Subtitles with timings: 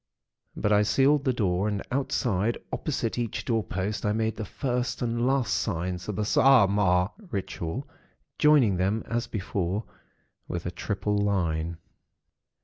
[0.55, 5.03] But I sealed the door, and outside, opposite each door post, I made the First
[5.03, 7.87] and Last Signs of the Saaamaaa Ritual,
[8.39, 9.83] joining them, as before,
[10.47, 11.77] with a triple line.